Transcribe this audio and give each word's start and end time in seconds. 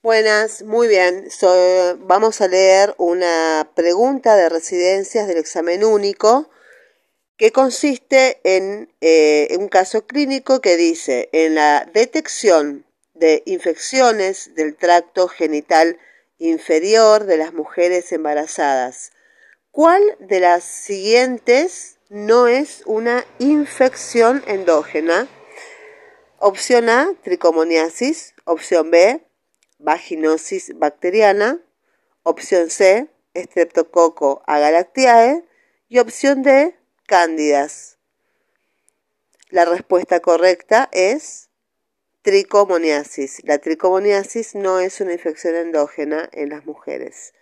Buenas, 0.00 0.62
muy 0.62 0.86
bien. 0.86 1.28
vamos 2.06 2.40
a 2.40 2.46
leer 2.46 2.94
una 2.98 3.68
pregunta 3.74 4.36
de 4.36 4.48
residencias 4.48 5.26
del 5.26 5.38
examen 5.38 5.82
único 5.82 6.48
que 7.36 7.50
consiste 7.50 8.40
en 8.44 8.94
eh, 9.00 9.56
un 9.58 9.66
caso 9.66 10.06
clínico 10.06 10.60
que 10.60 10.76
dice 10.76 11.28
en 11.32 11.56
la 11.56 11.84
detección 11.92 12.86
de 13.14 13.42
infecciones 13.44 14.54
del 14.54 14.76
tracto 14.76 15.26
genital 15.26 15.98
inferior 16.38 17.24
de 17.24 17.36
las 17.36 17.52
mujeres 17.52 18.12
embarazadas. 18.12 19.10
¿Cuál 19.72 20.00
de 20.20 20.38
las 20.38 20.62
siguientes 20.62 21.96
no 22.08 22.46
es 22.46 22.82
una 22.86 23.26
infección 23.40 24.44
endógena? 24.46 25.26
Opción 26.38 26.88
A, 26.88 27.12
tricomoniasis. 27.24 28.34
Opción 28.44 28.92
B, 28.92 29.27
vaginosis 29.78 30.78
bacteriana. 30.78 31.60
Opción 32.22 32.70
C, 32.70 33.08
Streptococo 33.34 34.42
agalactiae. 34.46 35.44
Y 35.88 35.98
opción 36.00 36.42
D, 36.42 36.76
cándidas. 37.06 37.98
La 39.48 39.64
respuesta 39.64 40.20
correcta 40.20 40.90
es 40.92 41.48
tricomoniasis. 42.20 43.42
La 43.44 43.56
tricomoniasis 43.56 44.54
no 44.54 44.80
es 44.80 45.00
una 45.00 45.14
infección 45.14 45.54
endógena 45.54 46.28
en 46.32 46.50
las 46.50 46.66
mujeres. 46.66 47.32